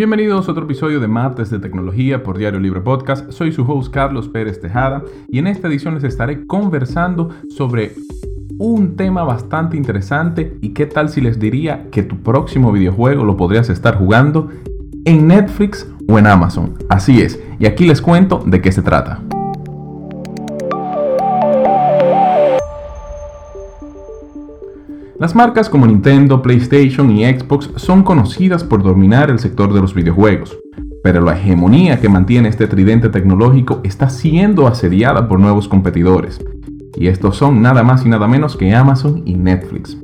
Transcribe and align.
Bienvenidos 0.00 0.48
a 0.48 0.52
otro 0.52 0.64
episodio 0.64 0.98
de 0.98 1.08
Martes 1.08 1.50
de 1.50 1.58
Tecnología 1.58 2.22
por 2.22 2.38
Diario 2.38 2.58
Libre 2.58 2.80
Podcast. 2.80 3.30
Soy 3.32 3.52
su 3.52 3.70
host 3.70 3.92
Carlos 3.92 4.30
Pérez 4.30 4.58
Tejada 4.58 5.04
y 5.28 5.38
en 5.38 5.46
esta 5.46 5.68
edición 5.68 5.92
les 5.92 6.04
estaré 6.04 6.46
conversando 6.46 7.28
sobre 7.50 7.92
un 8.58 8.96
tema 8.96 9.24
bastante 9.24 9.76
interesante 9.76 10.56
y 10.62 10.70
qué 10.70 10.86
tal 10.86 11.10
si 11.10 11.20
les 11.20 11.38
diría 11.38 11.90
que 11.90 12.02
tu 12.02 12.16
próximo 12.16 12.72
videojuego 12.72 13.24
lo 13.24 13.36
podrías 13.36 13.68
estar 13.68 13.98
jugando 13.98 14.48
en 15.04 15.26
Netflix 15.26 15.86
o 16.08 16.18
en 16.18 16.26
Amazon. 16.26 16.78
Así 16.88 17.20
es, 17.20 17.38
y 17.58 17.66
aquí 17.66 17.86
les 17.86 18.00
cuento 18.00 18.42
de 18.46 18.62
qué 18.62 18.72
se 18.72 18.80
trata. 18.80 19.20
Las 25.20 25.34
marcas 25.34 25.68
como 25.68 25.86
Nintendo, 25.86 26.40
PlayStation 26.40 27.10
y 27.10 27.26
Xbox 27.26 27.68
son 27.76 28.02
conocidas 28.02 28.64
por 28.64 28.82
dominar 28.82 29.30
el 29.30 29.38
sector 29.38 29.70
de 29.74 29.82
los 29.82 29.92
videojuegos, 29.92 30.58
pero 31.02 31.20
la 31.20 31.36
hegemonía 31.36 32.00
que 32.00 32.08
mantiene 32.08 32.48
este 32.48 32.66
tridente 32.66 33.10
tecnológico 33.10 33.82
está 33.84 34.08
siendo 34.08 34.66
asediada 34.66 35.28
por 35.28 35.38
nuevos 35.38 35.68
competidores, 35.68 36.40
y 36.96 37.08
estos 37.08 37.36
son 37.36 37.60
nada 37.60 37.82
más 37.82 38.06
y 38.06 38.08
nada 38.08 38.26
menos 38.28 38.56
que 38.56 38.74
Amazon 38.74 39.20
y 39.26 39.34
Netflix. 39.34 39.98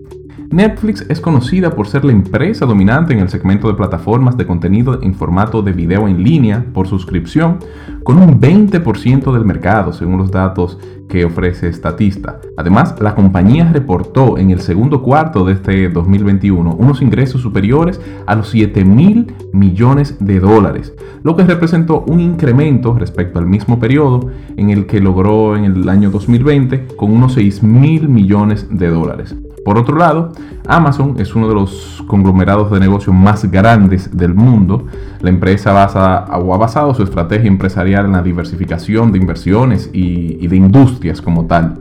Netflix 0.51 1.05
es 1.09 1.21
conocida 1.21 1.71
por 1.71 1.89
ser 1.89 2.05
la 2.05 2.13
empresa 2.13 2.67
dominante 2.67 3.13
en 3.13 3.21
el 3.21 3.29
segmento 3.29 3.69
de 3.69 3.75
plataformas 3.75 4.37
de 4.37 4.47
contenido 4.47 5.01
en 5.03 5.15
formato 5.15 5.63
de 5.63 5.73
video 5.73 6.07
en 6.07 6.23
línea 6.23 6.65
por 6.73 6.87
suscripción, 6.87 7.59
con 8.05 8.19
un 8.19 8.41
20% 8.41 9.33
del 9.33 9.45
mercado, 9.45 9.93
según 9.93 10.19
los 10.19 10.31
datos 10.31 10.79
que 11.09 11.25
ofrece 11.25 11.73
Statista. 11.73 12.41
Además, 12.57 12.95
la 13.01 13.15
compañía 13.15 13.71
reportó 13.73 14.39
en 14.39 14.51
el 14.51 14.61
segundo 14.61 15.03
cuarto 15.03 15.45
de 15.45 15.55
este 15.55 15.89
2021 15.89 16.75
unos 16.75 17.03
ingresos 17.03 17.41
superiores 17.41 18.01
a 18.27 18.35
los 18.37 18.49
7 18.49 18.85
mil 18.85 19.35
millones 19.53 20.17
de 20.21 20.41
dólares, 20.41 20.95
lo 21.23 21.37
que 21.37 21.45
representó 21.45 22.05
un 22.07 22.21
incremento 22.21 22.95
respecto 22.95 23.39
al 23.39 23.47
mismo 23.47 23.81
periodo 23.81 24.31
en 24.57 24.71
el 24.71 24.87
que 24.87 25.01
logró 25.01 25.57
en 25.57 25.65
el 25.65 25.89
año 25.89 26.11
2020 26.11 26.89
con 26.97 27.13
unos 27.13 27.35
6 27.35 27.63
mil 27.63 28.09
millones 28.09 28.69
de 28.71 28.89
dólares. 28.89 29.35
Por 29.67 29.79
otro 29.79 29.97
lado, 29.97 30.31
Amazon 30.69 31.17
es 31.19 31.35
uno 31.35 31.49
de 31.49 31.55
los 31.55 32.05
conglomerados 32.07 32.71
de 32.71 32.79
negocio 32.79 33.13
más 33.13 33.51
grandes 33.51 34.17
del 34.17 34.33
mundo. 34.33 34.87
La 35.21 35.29
empresa 35.29 35.73
basa, 35.73 36.25
o 36.39 36.55
ha 36.55 36.57
basado 36.57 36.95
su 36.95 37.03
estrategia 37.03 37.49
empresarial 37.49 38.05
en 38.05 38.13
la 38.13 38.23
diversificación 38.23 39.11
de 39.11 39.19
inversiones 39.19 39.91
y, 39.93 40.47
de 40.47 40.55
industrias 40.55 41.21
como 41.21 41.47
tal. 41.47 41.79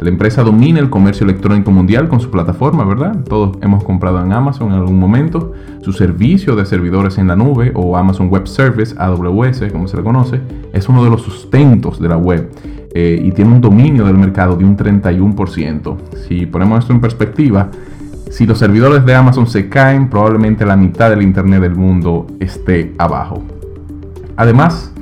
La 0.00 0.10
empresa 0.10 0.44
domina 0.44 0.78
el 0.78 0.90
comercio 0.90 1.24
electrónico 1.24 1.72
mundial 1.72 2.08
con 2.08 2.20
su 2.20 2.30
plataforma, 2.30 2.84
¿verdad? 2.84 3.24
Todos 3.24 3.58
hemos 3.62 3.82
comprado 3.82 4.24
en 4.24 4.32
Amazon 4.32 4.68
en 4.68 4.78
algún 4.78 4.98
momento. 4.98 5.52
Su 5.82 5.92
servicio 5.92 6.54
de 6.54 6.66
servidores 6.66 7.18
en 7.18 7.26
la 7.26 7.34
nube 7.34 7.72
o 7.74 7.96
Amazon 7.96 8.28
Web 8.28 8.46
Service, 8.46 8.94
AWS, 8.96 9.72
como 9.72 9.88
se 9.88 9.96
le 9.96 10.04
conoce, 10.04 10.40
es 10.72 10.88
uno 10.88 11.02
de 11.02 11.10
los 11.10 11.22
sustentos 11.22 12.00
de 12.00 12.08
la 12.08 12.16
web 12.16 12.48
eh, 12.94 13.20
y 13.22 13.32
tiene 13.32 13.52
un 13.52 13.60
dominio 13.60 14.04
del 14.04 14.16
mercado 14.16 14.54
de 14.54 14.64
un 14.64 14.76
31%. 14.76 15.96
Si 16.28 16.46
ponemos 16.46 16.78
esto 16.78 16.92
en 16.92 17.00
perspectiva, 17.00 17.68
si 18.30 18.46
los 18.46 18.58
servidores 18.58 19.04
de 19.04 19.14
Amazon 19.16 19.48
se 19.48 19.68
caen, 19.68 20.08
probablemente 20.08 20.64
la 20.64 20.76
mitad 20.76 21.10
del 21.10 21.22
Internet 21.22 21.60
del 21.60 21.74
mundo 21.74 22.28
esté 22.38 22.94
abajo. 22.98 23.42
Además, 24.36 24.92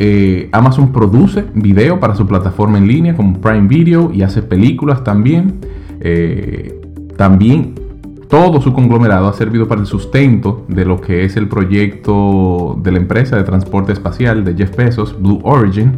eh, 0.00 0.48
Amazon 0.52 0.92
produce 0.92 1.44
video 1.54 1.98
para 1.98 2.14
su 2.14 2.24
plataforma 2.24 2.78
en 2.78 2.86
línea 2.86 3.16
como 3.16 3.40
Prime 3.40 3.66
Video 3.66 4.12
y 4.12 4.22
hace 4.22 4.42
películas 4.42 5.02
también. 5.02 5.58
Eh, 6.00 6.80
también 7.16 7.74
todo 8.28 8.60
su 8.60 8.72
conglomerado 8.72 9.26
ha 9.26 9.32
servido 9.32 9.66
para 9.66 9.80
el 9.80 9.88
sustento 9.88 10.64
de 10.68 10.84
lo 10.84 11.00
que 11.00 11.24
es 11.24 11.36
el 11.36 11.48
proyecto 11.48 12.78
de 12.80 12.92
la 12.92 12.98
empresa 12.98 13.36
de 13.36 13.42
transporte 13.42 13.92
espacial 13.92 14.44
de 14.44 14.54
Jeff 14.54 14.76
Bezos, 14.76 15.20
Blue 15.20 15.40
Origin, 15.42 15.92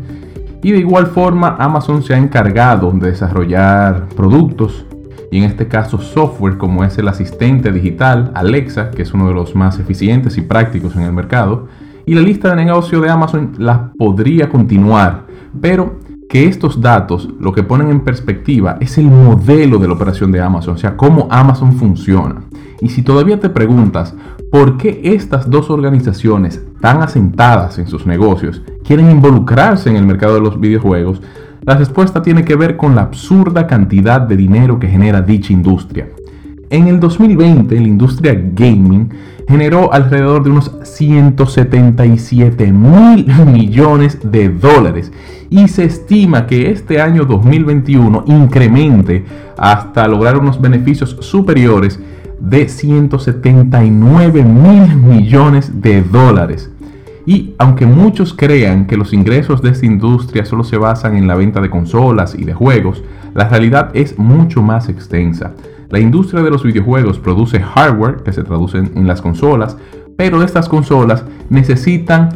y 0.62 0.72
de 0.72 0.78
igual 0.78 1.06
forma, 1.06 1.56
Amazon 1.58 2.02
se 2.02 2.14
ha 2.14 2.18
encargado 2.18 2.92
de 2.92 3.10
desarrollar 3.10 4.08
productos 4.16 4.86
y 5.30 5.38
en 5.38 5.44
este 5.44 5.68
caso 5.68 5.98
software 5.98 6.56
como 6.56 6.84
es 6.84 6.96
el 6.98 7.08
asistente 7.08 7.70
digital 7.70 8.32
Alexa, 8.34 8.90
que 8.90 9.02
es 9.02 9.12
uno 9.12 9.28
de 9.28 9.34
los 9.34 9.54
más 9.54 9.78
eficientes 9.78 10.38
y 10.38 10.40
prácticos 10.40 10.96
en 10.96 11.02
el 11.02 11.12
mercado. 11.12 11.68
Y 12.10 12.14
la 12.16 12.22
lista 12.22 12.50
de 12.50 12.64
negocio 12.64 13.00
de 13.00 13.08
Amazon 13.08 13.52
la 13.58 13.92
podría 13.96 14.48
continuar, 14.48 15.26
pero 15.60 16.00
que 16.28 16.48
estos 16.48 16.80
datos 16.80 17.28
lo 17.38 17.52
que 17.52 17.62
ponen 17.62 17.88
en 17.88 18.00
perspectiva 18.00 18.78
es 18.80 18.98
el 18.98 19.04
modelo 19.04 19.78
de 19.78 19.86
la 19.86 19.94
operación 19.94 20.32
de 20.32 20.40
Amazon, 20.40 20.74
o 20.74 20.76
sea, 20.76 20.96
cómo 20.96 21.28
Amazon 21.30 21.72
funciona. 21.74 22.42
Y 22.80 22.88
si 22.88 23.02
todavía 23.02 23.38
te 23.38 23.48
preguntas 23.48 24.12
por 24.50 24.76
qué 24.76 25.00
estas 25.04 25.48
dos 25.48 25.70
organizaciones 25.70 26.60
tan 26.80 27.00
asentadas 27.00 27.78
en 27.78 27.86
sus 27.86 28.04
negocios 28.06 28.60
quieren 28.82 29.08
involucrarse 29.08 29.88
en 29.88 29.94
el 29.94 30.04
mercado 30.04 30.34
de 30.34 30.40
los 30.40 30.58
videojuegos, 30.58 31.22
la 31.64 31.76
respuesta 31.76 32.22
tiene 32.22 32.44
que 32.44 32.56
ver 32.56 32.76
con 32.76 32.96
la 32.96 33.02
absurda 33.02 33.68
cantidad 33.68 34.20
de 34.20 34.36
dinero 34.36 34.80
que 34.80 34.88
genera 34.88 35.22
dicha 35.22 35.52
industria. 35.52 36.08
En 36.70 36.86
el 36.86 37.00
2020, 37.00 37.74
la 37.80 37.88
industria 37.88 38.32
gaming 38.32 39.10
generó 39.48 39.92
alrededor 39.92 40.44
de 40.44 40.50
unos 40.50 40.70
177 40.84 42.70
mil 42.70 43.26
millones 43.46 44.20
de 44.22 44.48
dólares 44.50 45.10
y 45.50 45.66
se 45.66 45.82
estima 45.86 46.46
que 46.46 46.70
este 46.70 47.00
año 47.00 47.24
2021 47.24 48.22
incremente 48.28 49.24
hasta 49.58 50.06
lograr 50.06 50.38
unos 50.38 50.60
beneficios 50.60 51.16
superiores 51.18 51.98
de 52.38 52.68
179 52.68 54.44
mil 54.44 54.96
millones 54.96 55.82
de 55.82 56.02
dólares. 56.02 56.70
Y 57.26 57.54
aunque 57.58 57.84
muchos 57.84 58.32
crean 58.32 58.86
que 58.86 58.96
los 58.96 59.12
ingresos 59.12 59.60
de 59.60 59.70
esta 59.70 59.86
industria 59.86 60.44
solo 60.46 60.62
se 60.62 60.76
basan 60.76 61.16
en 61.16 61.26
la 61.26 61.34
venta 61.34 61.60
de 61.60 61.68
consolas 61.68 62.36
y 62.36 62.44
de 62.44 62.54
juegos, 62.54 63.02
la 63.34 63.48
realidad 63.48 63.90
es 63.92 64.16
mucho 64.20 64.62
más 64.62 64.88
extensa. 64.88 65.52
La 65.90 65.98
industria 65.98 66.42
de 66.42 66.50
los 66.50 66.62
videojuegos 66.62 67.18
produce 67.18 67.60
hardware 67.60 68.22
que 68.24 68.32
se 68.32 68.44
traducen 68.44 68.92
en 68.94 69.06
las 69.06 69.20
consolas, 69.20 69.76
pero 70.16 70.42
estas 70.42 70.68
consolas 70.68 71.24
necesitan 71.48 72.28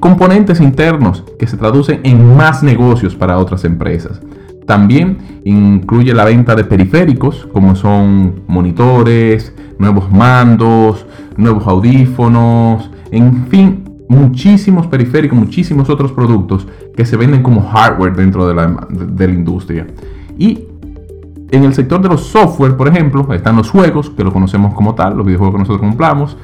componentes 0.00 0.60
internos 0.60 1.24
que 1.38 1.46
se 1.46 1.56
traducen 1.56 2.00
en 2.04 2.36
más 2.36 2.62
negocios 2.62 3.14
para 3.14 3.38
otras 3.38 3.64
empresas. 3.64 4.20
También 4.66 5.18
incluye 5.44 6.12
la 6.12 6.24
venta 6.24 6.54
de 6.54 6.64
periféricos 6.64 7.46
como 7.52 7.76
son 7.76 8.42
monitores, 8.48 9.54
nuevos 9.78 10.10
mandos, 10.10 11.06
nuevos 11.36 11.66
audífonos, 11.66 12.90
en 13.10 13.46
fin, 13.46 13.84
muchísimos 14.08 14.86
periféricos, 14.86 15.38
muchísimos 15.38 15.88
otros 15.88 16.12
productos 16.12 16.66
que 16.96 17.04
se 17.04 17.16
venden 17.16 17.42
como 17.42 17.62
hardware 17.62 18.16
dentro 18.16 18.48
de 18.48 18.54
la, 18.54 19.32
industria. 19.32 19.86
Y 20.38 20.64
en 21.50 21.64
el 21.64 21.74
sector 21.74 22.00
de 22.00 22.08
los 22.08 22.26
software, 22.26 22.76
por 22.76 22.88
ejemplo, 22.88 23.32
están 23.32 23.56
los 23.56 23.70
juegos, 23.70 24.10
que 24.10 24.24
lo 24.24 24.32
conocemos 24.32 24.74
como 24.74 24.94
tal, 24.94 25.16
los 25.16 25.26
videojuegos 25.26 25.54
que 25.54 25.60
nosotros 25.60 25.80
compramos, 25.80 26.36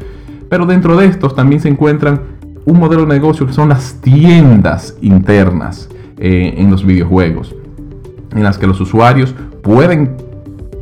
pero 0.49 0.67
dentro 0.67 0.97
de 0.97 1.07
estos 1.07 1.35
también 1.35 1.61
se 1.61 1.69
encuentran 1.69 2.21
un 2.65 2.79
modelo 2.79 3.03
de 3.03 3.15
negocio 3.15 3.47
que 3.47 3.53
son 3.53 3.69
las 3.69 4.01
tiendas 4.01 4.97
internas 5.01 5.89
eh, 6.19 6.55
en 6.57 6.71
los 6.71 6.85
videojuegos, 6.85 7.55
en 8.35 8.45
las 8.45 8.59
que 8.59 8.67
los 8.67 8.81
usuarios 8.81 9.35
pueden 9.63 10.17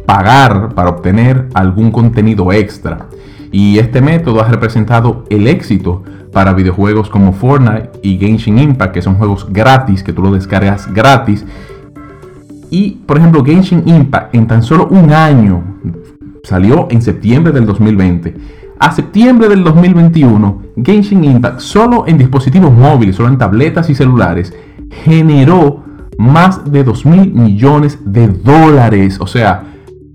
pagar 0.05 0.75
para 0.75 0.91
obtener 0.91 1.49
algún 1.55 1.91
contenido 1.91 2.53
extra. 2.53 3.07
Y 3.53 3.79
este 3.79 4.01
método 4.03 4.43
ha 4.43 4.49
representado 4.49 5.25
el 5.31 5.47
éxito 5.47 6.03
para 6.33 6.53
videojuegos 6.53 7.09
como 7.09 7.33
Fortnite 7.33 7.91
y 8.03 8.19
Genshin 8.19 8.59
Impact, 8.59 8.95
que 8.95 9.03
son 9.03 9.15
juegos 9.15 9.47
gratis, 9.51 10.03
que 10.03 10.13
tú 10.13 10.23
lo 10.23 10.33
descargas 10.33 10.93
gratis 10.93 11.45
y, 12.71 12.93
por 13.07 13.19
ejemplo, 13.19 13.45
Genshin 13.45 13.83
Impact 13.87 14.35
en 14.35 14.47
tan 14.47 14.63
solo 14.63 14.89
un 14.91 15.13
año 15.13 15.63
salió 16.45 16.89
en 16.91 17.03
septiembre 17.03 17.53
del 17.53 17.67
2020. 17.67 18.35
A 18.79 18.93
septiembre 18.93 19.49
del 19.49 19.63
2021, 19.63 20.63
Genshin 20.83 21.23
Impact 21.25 21.61
solo 21.61 22.05
en 22.07 22.17
dispositivos 22.17 22.73
móviles, 22.73 23.17
solo 23.17 23.29
en 23.29 23.39
tabletas 23.39 23.91
y 23.91 23.95
celulares, 23.95 24.55
generó 25.05 25.85
más 26.17 26.71
de 26.71 26.85
2 26.85 27.07
mil 27.07 27.33
millones 27.33 27.99
de 28.05 28.29
dólares. 28.29 29.19
O 29.21 29.27
sea, 29.27 29.65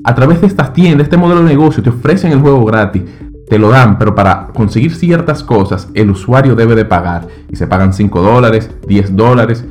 a 0.04 0.16
través 0.16 0.42
de 0.42 0.48
estas 0.48 0.74
tiendas, 0.74 1.06
este 1.06 1.18
modelo 1.18 1.42
de 1.42 1.50
negocio, 1.50 1.84
te 1.84 1.90
ofrecen 1.90 2.32
el 2.32 2.40
juego 2.40 2.66
gratis, 2.66 3.04
te 3.50 3.60
lo 3.60 3.70
dan, 3.70 4.00
pero 4.00 4.16
para 4.16 4.48
conseguir 4.48 4.96
ciertas 4.96 5.44
cosas, 5.44 5.90
el 5.94 6.10
usuario 6.10 6.56
debe 6.56 6.76
de 6.76 6.86
pagar. 6.86 7.28
Y 7.52 7.56
se 7.56 7.68
pagan 7.68 7.94
5 7.94 8.22
dólares, 8.22 8.72
10 8.88 9.16
dólares. 9.16 9.66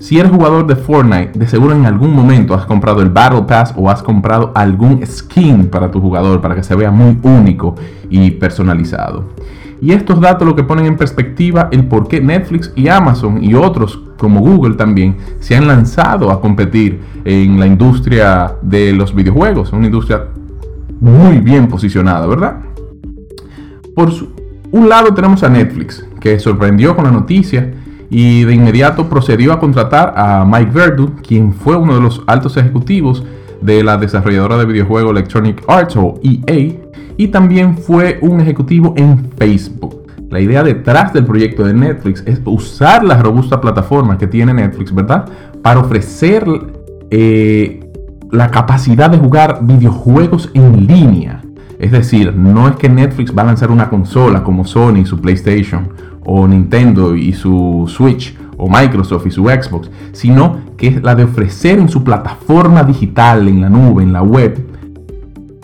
Si 0.00 0.16
eres 0.16 0.30
jugador 0.30 0.64
de 0.68 0.76
Fortnite, 0.76 1.36
de 1.36 1.48
seguro 1.48 1.74
en 1.74 1.84
algún 1.84 2.14
momento 2.14 2.54
has 2.54 2.66
comprado 2.66 3.02
el 3.02 3.10
Battle 3.10 3.42
Pass 3.42 3.74
o 3.76 3.90
has 3.90 4.00
comprado 4.00 4.52
algún 4.54 5.04
skin 5.04 5.66
para 5.66 5.90
tu 5.90 6.00
jugador 6.00 6.40
para 6.40 6.54
que 6.54 6.62
se 6.62 6.76
vea 6.76 6.92
muy 6.92 7.18
único 7.22 7.74
y 8.08 8.30
personalizado. 8.30 9.24
Y 9.80 9.90
estos 9.90 10.20
datos 10.20 10.46
lo 10.46 10.54
que 10.54 10.62
ponen 10.62 10.86
en 10.86 10.96
perspectiva 10.96 11.68
el 11.72 11.84
por 11.86 12.06
qué 12.06 12.20
Netflix 12.20 12.72
y 12.76 12.86
Amazon 12.88 13.42
y 13.42 13.54
otros 13.54 14.00
como 14.18 14.40
Google 14.40 14.76
también 14.76 15.16
se 15.40 15.56
han 15.56 15.66
lanzado 15.66 16.30
a 16.30 16.40
competir 16.40 17.00
en 17.24 17.58
la 17.58 17.66
industria 17.66 18.54
de 18.62 18.92
los 18.92 19.12
videojuegos, 19.12 19.72
una 19.72 19.86
industria 19.86 20.26
muy 21.00 21.38
bien 21.38 21.66
posicionada, 21.66 22.26
¿verdad? 22.26 22.60
Por 23.96 24.12
un 24.70 24.88
lado 24.88 25.12
tenemos 25.12 25.42
a 25.42 25.48
Netflix, 25.48 26.06
que 26.20 26.38
sorprendió 26.38 26.94
con 26.94 27.04
la 27.04 27.10
noticia 27.10 27.72
y 28.10 28.44
de 28.44 28.54
inmediato 28.54 29.08
procedió 29.08 29.52
a 29.52 29.60
contratar 29.60 30.14
a 30.16 30.44
Mike 30.44 30.70
Verdu, 30.72 31.16
quien 31.16 31.52
fue 31.52 31.76
uno 31.76 31.94
de 31.94 32.00
los 32.00 32.22
altos 32.26 32.56
ejecutivos 32.56 33.24
de 33.60 33.82
la 33.82 33.96
desarrolladora 33.96 34.56
de 34.56 34.66
videojuegos 34.66 35.10
Electronic 35.10 35.62
Arts 35.68 35.96
o 35.96 36.20
EA, 36.22 36.74
y 37.16 37.28
también 37.28 37.76
fue 37.76 38.18
un 38.22 38.40
ejecutivo 38.40 38.94
en 38.96 39.30
Facebook. 39.36 40.06
La 40.30 40.40
idea 40.40 40.62
detrás 40.62 41.12
del 41.12 41.24
proyecto 41.24 41.64
de 41.64 41.74
Netflix 41.74 42.22
es 42.26 42.40
usar 42.44 43.02
la 43.02 43.20
robusta 43.20 43.60
plataforma 43.60 44.18
que 44.18 44.26
tiene 44.26 44.52
Netflix, 44.52 44.94
¿verdad? 44.94 45.26
Para 45.62 45.80
ofrecer 45.80 46.44
eh, 47.10 47.80
la 48.30 48.50
capacidad 48.50 49.10
de 49.10 49.18
jugar 49.18 49.60
videojuegos 49.62 50.50
en 50.54 50.86
línea. 50.86 51.42
Es 51.78 51.92
decir, 51.92 52.34
no 52.34 52.68
es 52.68 52.76
que 52.76 52.88
Netflix 52.88 53.36
va 53.36 53.42
a 53.42 53.46
lanzar 53.46 53.70
una 53.70 53.88
consola 53.88 54.42
como 54.42 54.64
Sony, 54.64 55.06
su 55.06 55.20
PlayStation, 55.20 55.88
o 56.30 56.46
Nintendo 56.46 57.16
y 57.16 57.32
su 57.32 57.86
Switch, 57.88 58.36
o 58.58 58.68
Microsoft 58.68 59.26
y 59.26 59.30
su 59.30 59.44
Xbox, 59.44 59.90
sino 60.12 60.58
que 60.76 60.88
es 60.88 61.02
la 61.02 61.14
de 61.14 61.24
ofrecer 61.24 61.78
en 61.78 61.88
su 61.88 62.04
plataforma 62.04 62.84
digital, 62.84 63.48
en 63.48 63.62
la 63.62 63.70
nube, 63.70 64.02
en 64.02 64.12
la 64.12 64.22
web, 64.22 64.62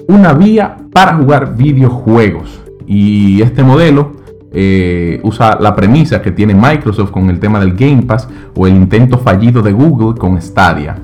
una 0.09 0.33
vía 0.33 0.77
para 0.91 1.17
jugar 1.17 1.55
videojuegos. 1.55 2.63
Y 2.87 3.43
este 3.43 3.63
modelo 3.63 4.13
eh, 4.53 5.21
usa 5.23 5.59
la 5.61 5.77
premisa 5.77 6.23
que 6.23 6.31
tiene 6.31 6.55
Microsoft 6.55 7.11
con 7.11 7.29
el 7.29 7.41
tema 7.41 7.61
del 7.61 7.75
Game 7.75 8.03
Pass 8.03 8.27
o 8.55 8.67
el 8.67 8.75
intento 8.75 9.19
fallido 9.19 9.61
de 9.61 9.73
Google 9.73 10.19
con 10.19 10.41
Stadia. 10.41 10.97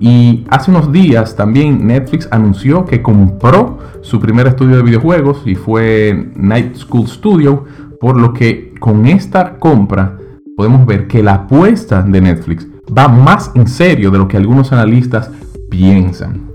Y 0.00 0.44
hace 0.50 0.72
unos 0.72 0.90
días 0.90 1.36
también 1.36 1.86
Netflix 1.86 2.28
anunció 2.32 2.84
que 2.84 3.02
compró 3.02 3.78
su 4.02 4.18
primer 4.18 4.48
estudio 4.48 4.76
de 4.76 4.82
videojuegos 4.82 5.42
y 5.46 5.54
fue 5.54 6.30
Night 6.34 6.74
School 6.74 7.06
Studio, 7.06 7.64
por 8.00 8.20
lo 8.20 8.32
que 8.32 8.65
con 8.78 9.06
esta 9.06 9.58
compra 9.58 10.18
podemos 10.56 10.86
ver 10.86 11.06
que 11.06 11.22
la 11.22 11.34
apuesta 11.34 12.02
de 12.02 12.20
Netflix 12.20 12.66
va 12.96 13.08
más 13.08 13.50
en 13.54 13.66
serio 13.66 14.10
de 14.10 14.18
lo 14.18 14.28
que 14.28 14.36
algunos 14.36 14.72
analistas 14.72 15.30
piensan. 15.70 16.50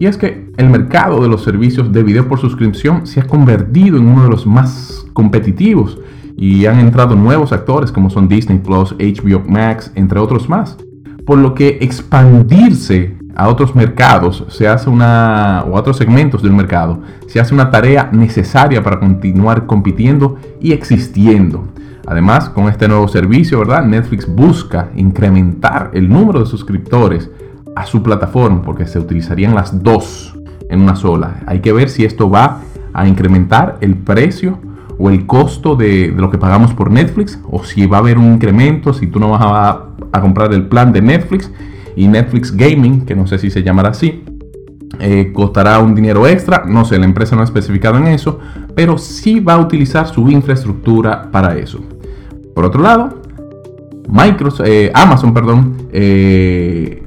Y 0.00 0.06
es 0.06 0.16
que 0.16 0.50
el 0.56 0.70
mercado 0.70 1.20
de 1.22 1.28
los 1.28 1.42
servicios 1.42 1.92
de 1.92 2.02
video 2.02 2.28
por 2.28 2.38
suscripción 2.38 3.06
se 3.06 3.20
ha 3.20 3.26
convertido 3.26 3.96
en 3.96 4.06
uno 4.06 4.24
de 4.24 4.30
los 4.30 4.46
más 4.46 5.06
competitivos 5.12 5.98
y 6.36 6.66
han 6.66 6.78
entrado 6.78 7.16
nuevos 7.16 7.52
actores 7.52 7.90
como 7.90 8.10
son 8.10 8.28
Disney 8.28 8.58
Plus, 8.58 8.94
HBO 8.98 9.42
Max, 9.48 9.90
entre 9.94 10.20
otros 10.20 10.48
más 10.48 10.76
por 11.28 11.36
lo 11.36 11.54
que 11.54 11.76
expandirse 11.82 13.17
a 13.38 13.48
otros 13.48 13.74
mercados 13.76 14.44
se 14.48 14.66
hace 14.66 14.90
una 14.90 15.64
o 15.66 15.76
a 15.76 15.80
otros 15.80 15.96
segmentos 15.96 16.42
del 16.42 16.52
mercado 16.52 16.98
se 17.28 17.38
hace 17.38 17.54
una 17.54 17.70
tarea 17.70 18.10
necesaria 18.12 18.82
para 18.82 18.98
continuar 18.98 19.66
compitiendo 19.66 20.36
y 20.60 20.72
existiendo. 20.72 21.68
Además, 22.06 22.48
con 22.48 22.68
este 22.68 22.88
nuevo 22.88 23.06
servicio, 23.06 23.60
¿verdad? 23.60 23.84
Netflix 23.84 24.26
busca 24.26 24.88
incrementar 24.96 25.90
el 25.92 26.08
número 26.08 26.40
de 26.40 26.46
suscriptores 26.46 27.30
a 27.76 27.86
su 27.86 28.02
plataforma 28.02 28.62
porque 28.62 28.86
se 28.86 28.98
utilizarían 28.98 29.54
las 29.54 29.84
dos 29.84 30.36
en 30.68 30.80
una 30.80 30.96
sola. 30.96 31.42
Hay 31.46 31.60
que 31.60 31.72
ver 31.72 31.90
si 31.90 32.04
esto 32.04 32.28
va 32.28 32.62
a 32.92 33.06
incrementar 33.06 33.76
el 33.80 33.94
precio 33.94 34.58
o 34.98 35.10
el 35.10 35.26
costo 35.26 35.76
de, 35.76 36.12
lo 36.16 36.28
que 36.30 36.38
pagamos 36.38 36.72
por 36.72 36.90
Netflix 36.90 37.38
o 37.48 37.62
si 37.62 37.86
va 37.86 37.98
a 37.98 38.00
haber 38.00 38.18
un 38.18 38.32
incremento, 38.32 38.92
si 38.92 39.06
tú 39.06 39.20
no 39.20 39.30
vas 39.30 39.42
a, 39.44 39.84
a 40.10 40.20
comprar 40.20 40.52
el 40.52 40.66
plan 40.66 40.92
de 40.92 41.02
Netflix 41.02 41.52
y 41.98 42.06
Netflix 42.06 42.56
Gaming, 42.56 43.04
que 43.04 43.16
no 43.16 43.26
sé 43.26 43.40
si 43.40 43.50
se 43.50 43.64
llamará 43.64 43.88
así, 43.88 44.22
eh, 45.00 45.32
costará 45.32 45.80
un 45.80 45.96
dinero 45.96 46.28
extra, 46.28 46.62
no 46.64 46.84
sé, 46.84 46.96
la 46.96 47.06
empresa 47.06 47.34
no 47.34 47.42
ha 47.42 47.44
especificado 47.44 47.98
en 47.98 48.06
eso, 48.06 48.38
pero 48.76 48.98
sí 48.98 49.40
va 49.40 49.54
a 49.54 49.58
utilizar 49.58 50.06
su 50.06 50.30
infraestructura 50.30 51.28
para 51.32 51.56
eso. 51.56 51.80
Por 52.54 52.64
otro 52.64 52.82
lado, 52.82 53.20
Microsoft, 54.08 54.68
eh, 54.68 54.92
Amazon, 54.94 55.34
perdón, 55.34 55.88
eh, 55.92 57.02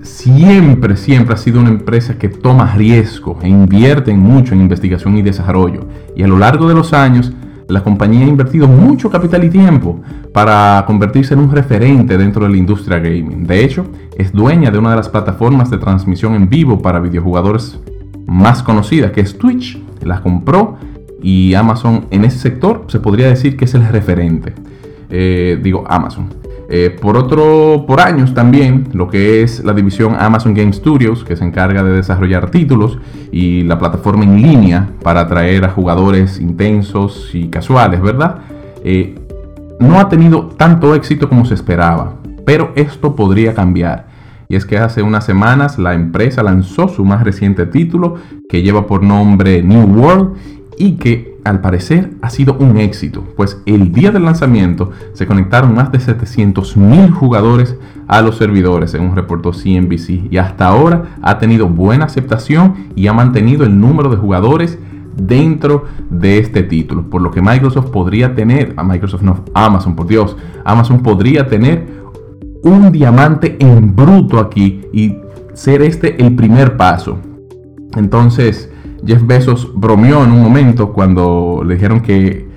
siempre, 0.00 0.96
siempre 0.96 1.34
ha 1.34 1.38
sido 1.38 1.60
una 1.60 1.68
empresa 1.68 2.16
que 2.16 2.30
toma 2.30 2.74
riesgo 2.74 3.38
e 3.42 3.48
invierte 3.50 4.14
mucho 4.14 4.54
en 4.54 4.62
investigación 4.62 5.18
y 5.18 5.22
desarrollo. 5.22 5.86
Y 6.16 6.22
a 6.22 6.26
lo 6.26 6.38
largo 6.38 6.66
de 6.66 6.74
los 6.74 6.94
años, 6.94 7.30
la 7.68 7.82
compañía 7.82 8.24
ha 8.24 8.28
invertido 8.28 8.68
mucho 8.68 9.10
capital 9.10 9.44
y 9.44 9.50
tiempo 9.50 10.00
para 10.32 10.84
convertirse 10.86 11.34
en 11.34 11.40
un 11.40 11.50
referente 11.50 12.18
dentro 12.18 12.44
de 12.44 12.50
la 12.50 12.56
industria 12.56 12.98
gaming. 12.98 13.46
De 13.46 13.64
hecho, 13.64 13.86
es 14.16 14.32
dueña 14.32 14.70
de 14.70 14.78
una 14.78 14.90
de 14.90 14.96
las 14.96 15.08
plataformas 15.08 15.70
de 15.70 15.78
transmisión 15.78 16.34
en 16.34 16.48
vivo 16.48 16.82
para 16.82 17.00
videojugadores 17.00 17.78
más 18.26 18.62
conocida, 18.62 19.12
que 19.12 19.20
es 19.20 19.38
Twitch. 19.38 19.80
La 20.02 20.20
compró 20.20 20.76
y 21.22 21.54
Amazon 21.54 22.06
en 22.10 22.24
ese 22.24 22.38
sector 22.38 22.84
se 22.88 23.00
podría 23.00 23.28
decir 23.28 23.56
que 23.56 23.64
es 23.64 23.74
el 23.74 23.88
referente. 23.88 24.52
Eh, 25.08 25.58
digo 25.62 25.84
Amazon. 25.88 26.43
Eh, 26.68 26.96
por 27.00 27.16
otro, 27.16 27.84
por 27.86 28.00
años 28.00 28.32
también, 28.32 28.88
lo 28.92 29.08
que 29.08 29.42
es 29.42 29.62
la 29.64 29.74
división 29.74 30.16
Amazon 30.18 30.54
Game 30.54 30.72
Studios, 30.72 31.24
que 31.24 31.36
se 31.36 31.44
encarga 31.44 31.82
de 31.82 31.92
desarrollar 31.92 32.50
títulos 32.50 32.98
y 33.30 33.62
la 33.64 33.78
plataforma 33.78 34.24
en 34.24 34.40
línea 34.40 34.88
para 35.02 35.20
atraer 35.20 35.64
a 35.64 35.70
jugadores 35.70 36.40
intensos 36.40 37.30
y 37.34 37.48
casuales, 37.48 38.00
¿verdad? 38.00 38.38
Eh, 38.82 39.14
no 39.78 40.00
ha 40.00 40.08
tenido 40.08 40.46
tanto 40.56 40.94
éxito 40.94 41.28
como 41.28 41.44
se 41.44 41.54
esperaba, 41.54 42.14
pero 42.46 42.72
esto 42.76 43.14
podría 43.14 43.54
cambiar. 43.54 44.06
Y 44.48 44.56
es 44.56 44.66
que 44.66 44.78
hace 44.78 45.02
unas 45.02 45.24
semanas 45.24 45.78
la 45.78 45.94
empresa 45.94 46.42
lanzó 46.42 46.88
su 46.88 47.04
más 47.04 47.24
reciente 47.24 47.66
título, 47.66 48.16
que 48.48 48.62
lleva 48.62 48.86
por 48.86 49.02
nombre 49.02 49.62
New 49.62 49.86
World, 49.86 50.34
y 50.78 50.92
que 50.92 51.38
al 51.44 51.60
parecer 51.60 52.12
ha 52.22 52.30
sido 52.30 52.56
un 52.58 52.78
éxito, 52.78 53.22
pues 53.36 53.60
el 53.66 53.92
día 53.92 54.10
del 54.10 54.24
lanzamiento 54.24 54.90
se 55.12 55.26
conectaron 55.26 55.74
más 55.74 55.92
de 55.92 55.98
700.000 55.98 57.12
jugadores 57.12 57.76
a 58.08 58.22
los 58.22 58.36
servidores, 58.36 58.90
según 58.90 59.14
reportó 59.14 59.52
CNBC, 59.52 60.30
y 60.30 60.38
hasta 60.38 60.66
ahora 60.66 61.16
ha 61.22 61.38
tenido 61.38 61.68
buena 61.68 62.06
aceptación 62.06 62.88
y 62.96 63.06
ha 63.06 63.12
mantenido 63.12 63.64
el 63.64 63.78
número 63.78 64.08
de 64.10 64.16
jugadores 64.16 64.78
dentro 65.16 65.84
de 66.10 66.38
este 66.38 66.62
título, 66.62 67.08
por 67.08 67.22
lo 67.22 67.30
que 67.30 67.40
Microsoft 67.42 67.90
podría 67.90 68.34
tener, 68.34 68.74
a 68.76 68.82
Microsoft 68.82 69.22
no, 69.22 69.44
Amazon, 69.54 69.94
por 69.94 70.06
Dios, 70.06 70.36
Amazon 70.64 71.02
podría 71.02 71.46
tener 71.46 72.04
un 72.62 72.90
diamante 72.90 73.56
en 73.60 73.94
bruto 73.94 74.40
aquí 74.40 74.80
y 74.92 75.16
ser 75.52 75.82
este 75.82 76.24
el 76.24 76.34
primer 76.34 76.76
paso. 76.76 77.18
Entonces, 77.94 78.70
Jeff 79.06 79.26
Bezos 79.26 79.70
bromeó 79.74 80.24
en 80.24 80.30
un 80.32 80.42
momento 80.42 80.92
cuando 80.92 81.62
le 81.64 81.74
dijeron 81.74 82.00
que 82.00 82.48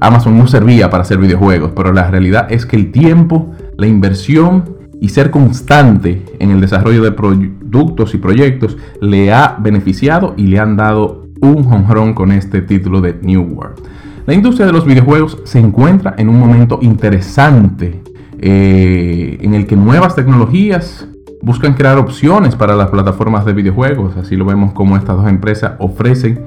Amazon 0.00 0.36
no 0.36 0.48
servía 0.48 0.90
para 0.90 1.02
hacer 1.02 1.18
videojuegos, 1.18 1.72
pero 1.76 1.92
la 1.92 2.10
realidad 2.10 2.50
es 2.50 2.66
que 2.66 2.76
el 2.76 2.90
tiempo, 2.90 3.52
la 3.76 3.86
inversión 3.86 4.76
y 5.00 5.08
ser 5.10 5.30
constante 5.30 6.24
en 6.38 6.50
el 6.50 6.60
desarrollo 6.60 7.02
de 7.02 7.12
productos 7.12 8.14
y 8.14 8.18
proyectos 8.18 8.76
le 9.00 9.32
ha 9.32 9.56
beneficiado 9.60 10.34
y 10.36 10.46
le 10.46 10.58
han 10.58 10.76
dado 10.76 11.28
un 11.40 11.66
honrón 11.72 12.14
con 12.14 12.32
este 12.32 12.62
título 12.62 13.00
de 13.00 13.18
New 13.22 13.42
World. 13.42 13.78
La 14.26 14.34
industria 14.34 14.66
de 14.66 14.72
los 14.72 14.86
videojuegos 14.86 15.38
se 15.44 15.58
encuentra 15.58 16.14
en 16.16 16.28
un 16.28 16.38
momento 16.38 16.78
interesante 16.82 18.00
eh, 18.40 19.38
en 19.40 19.54
el 19.54 19.66
que 19.66 19.76
nuevas 19.76 20.14
tecnologías 20.14 21.08
buscan 21.42 21.74
crear 21.74 21.98
opciones 21.98 22.54
para 22.54 22.74
las 22.76 22.88
plataformas 22.88 23.44
de 23.44 23.52
videojuegos. 23.52 24.16
Así 24.16 24.36
lo 24.36 24.44
vemos 24.44 24.72
como 24.72 24.96
estas 24.96 25.16
dos 25.16 25.28
empresas 25.28 25.72
ofrecen 25.78 26.46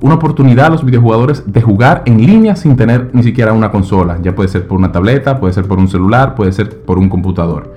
una 0.00 0.14
oportunidad 0.14 0.66
a 0.66 0.70
los 0.70 0.84
videojugadores 0.84 1.44
de 1.46 1.60
jugar 1.60 2.02
en 2.06 2.24
línea 2.24 2.56
sin 2.56 2.74
tener 2.74 3.10
ni 3.12 3.22
siquiera 3.22 3.52
una 3.52 3.70
consola. 3.70 4.18
Ya 4.22 4.34
puede 4.34 4.48
ser 4.48 4.66
por 4.66 4.78
una 4.78 4.90
tableta, 4.90 5.38
puede 5.38 5.52
ser 5.52 5.66
por 5.66 5.78
un 5.78 5.88
celular, 5.88 6.34
puede 6.34 6.52
ser 6.52 6.80
por 6.82 6.98
un 6.98 7.10
computador. 7.10 7.74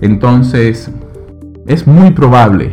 Entonces, 0.00 0.90
es 1.66 1.86
muy 1.86 2.12
probable 2.12 2.72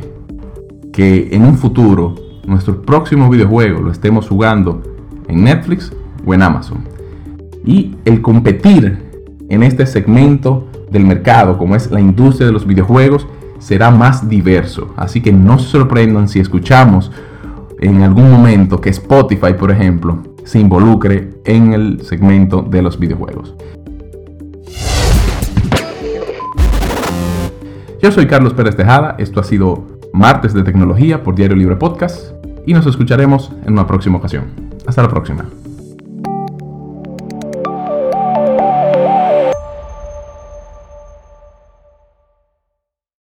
que 0.94 1.30
en 1.32 1.44
un 1.44 1.58
futuro 1.58 2.16
nuestro 2.48 2.82
próximo 2.82 3.30
videojuego 3.30 3.82
lo 3.82 3.92
estemos 3.92 4.30
jugando 4.30 4.82
en 5.28 5.44
Netflix 5.44 5.92
o 6.26 6.34
en 6.34 6.42
Amazon. 6.42 6.86
Y 7.66 7.96
el 8.06 8.22
competir 8.22 9.00
en 9.50 9.64
este 9.64 9.86
segmento 9.86 10.68
del 10.94 11.06
mercado, 11.06 11.58
como 11.58 11.76
es 11.76 11.92
la 11.92 12.00
industria 12.00 12.48
de 12.48 12.54
los 12.54 12.66
videojuegos, 12.66 13.28
será 13.60 13.92
más 13.92 14.30
diverso. 14.30 14.94
Así 14.96 15.22
que 15.22 15.34
no 15.34 15.60
se 15.60 15.70
sorprendan 15.70 16.30
si 16.30 16.40
escuchamos 16.40 17.12
en 17.82 18.02
algún 18.04 18.32
momento 18.32 18.80
que 18.80 18.90
Spotify, 18.92 19.54
por 19.60 19.72
ejemplo, 19.72 20.24
se 20.46 20.60
involucre 20.60 21.34
en 21.46 21.74
el 21.74 22.02
segmento 22.02 22.62
de 22.62 22.82
los 22.82 23.00
videojuegos. 23.00 23.56
Yo 28.02 28.12
soy 28.12 28.28
Carlos 28.28 28.54
Pérez 28.54 28.76
Tejada, 28.76 29.16
esto 29.18 29.40
ha 29.40 29.44
sido 29.44 29.88
Martes 30.14 30.54
de 30.54 30.64
Tecnología 30.64 31.24
por 31.24 31.36
Diario 31.36 31.56
Libre 31.56 31.78
Podcast 31.78 32.34
y 32.66 32.74
nos 32.74 32.86
escucharemos 32.86 33.52
en 33.66 33.74
una 33.74 33.88
próxima 33.88 34.18
ocasión. 34.18 34.46
Hasta 34.86 35.02
la 35.02 35.10
próxima. 35.10 35.46